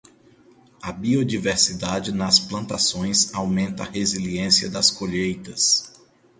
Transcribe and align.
A 0.81 0.91
biodiversidade 0.91 2.11
nas 2.11 2.39
plantações 2.39 3.31
aumenta 3.35 3.83
a 3.83 3.85
resiliência 3.85 4.67
das 4.67 4.89
colheitas. 4.89 5.93